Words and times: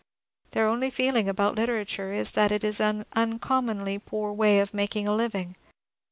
Their 0.49 0.65
only 0.67 0.89
feeling 0.89 1.29
about 1.29 1.53
literature 1.53 2.11
is 2.11 2.31
that 2.31 2.51
it 2.51 2.63
is 2.63 2.79
an 2.79 3.05
uncommonly 3.15 3.99
poor 3.99 4.33
way 4.33 4.59
of 4.59 4.73
making 4.73 5.07
a 5.07 5.13
living. 5.15 5.55